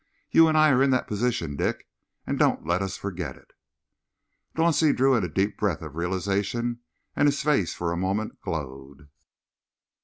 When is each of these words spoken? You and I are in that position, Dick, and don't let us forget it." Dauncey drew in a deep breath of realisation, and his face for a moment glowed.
You 0.31 0.47
and 0.47 0.57
I 0.57 0.71
are 0.71 0.81
in 0.81 0.89
that 0.89 1.05
position, 1.05 1.55
Dick, 1.55 1.87
and 2.25 2.39
don't 2.39 2.65
let 2.65 2.81
us 2.81 2.97
forget 2.97 3.35
it." 3.35 3.53
Dauncey 4.55 4.93
drew 4.95 5.13
in 5.15 5.23
a 5.23 5.29
deep 5.29 5.59
breath 5.59 5.83
of 5.83 5.95
realisation, 5.95 6.79
and 7.15 7.27
his 7.27 7.43
face 7.43 7.75
for 7.75 7.91
a 7.91 7.97
moment 7.97 8.41
glowed. 8.41 9.09